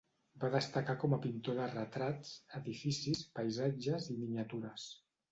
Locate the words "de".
1.59-1.67